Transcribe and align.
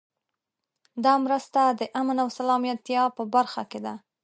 دا 1.03 1.13
مرسته 1.25 1.61
د 1.79 1.81
امن 1.99 2.17
او 2.23 2.29
سلامتیا 2.37 3.03
په 3.17 3.23
برخه 3.33 3.63
کې 3.71 3.79
ده. 3.85 3.93